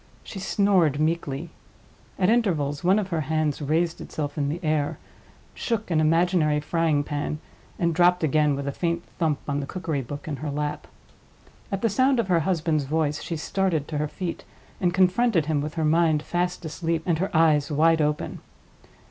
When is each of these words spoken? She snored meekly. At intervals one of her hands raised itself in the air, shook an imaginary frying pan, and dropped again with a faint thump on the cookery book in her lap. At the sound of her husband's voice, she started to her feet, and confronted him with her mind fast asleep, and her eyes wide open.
She 0.23 0.39
snored 0.39 0.99
meekly. 0.99 1.51
At 2.17 2.27
intervals 2.27 2.83
one 2.83 2.97
of 2.97 3.09
her 3.09 3.21
hands 3.21 3.61
raised 3.61 4.01
itself 4.01 4.35
in 4.35 4.49
the 4.49 4.59
air, 4.63 4.97
shook 5.53 5.91
an 5.91 6.01
imaginary 6.01 6.59
frying 6.59 7.03
pan, 7.03 7.37
and 7.77 7.93
dropped 7.93 8.23
again 8.23 8.55
with 8.55 8.67
a 8.67 8.71
faint 8.71 9.03
thump 9.19 9.41
on 9.47 9.59
the 9.59 9.67
cookery 9.67 10.01
book 10.01 10.27
in 10.27 10.37
her 10.37 10.49
lap. 10.49 10.87
At 11.71 11.83
the 11.83 11.87
sound 11.89 12.19
of 12.19 12.29
her 12.29 12.39
husband's 12.39 12.85
voice, 12.85 13.21
she 13.21 13.37
started 13.37 13.87
to 13.89 13.99
her 13.99 14.07
feet, 14.07 14.43
and 14.79 14.91
confronted 14.91 15.45
him 15.45 15.61
with 15.61 15.75
her 15.75 15.85
mind 15.85 16.23
fast 16.23 16.65
asleep, 16.65 17.03
and 17.05 17.19
her 17.19 17.29
eyes 17.37 17.71
wide 17.71 18.01
open. 18.01 18.39